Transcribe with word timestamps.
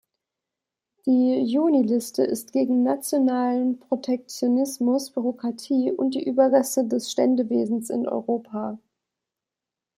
Die 1.05 1.43
Juniliste 1.45 2.23
ist 2.23 2.53
gegen 2.53 2.81
nationalen 2.81 3.77
Protektionismus, 3.77 5.11
Bürokratie 5.11 5.91
und 5.91 6.15
die 6.15 6.23
Überreste 6.27 6.87
des 6.87 7.11
Ständewesens 7.11 7.91
in 7.91 8.07
Europa. 8.07 8.79